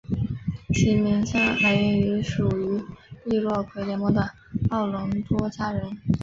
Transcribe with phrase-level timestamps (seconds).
[0.73, 2.81] 其名称来源于属于
[3.29, 4.31] 易洛魁联盟的
[4.71, 5.95] 奥农多加人。